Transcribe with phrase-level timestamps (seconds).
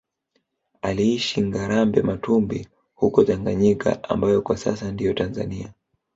[0.81, 5.73] Aliishi Ngarambe Matumbi huko Tanganyika ambayo kwa sasa ndiyo Tanzania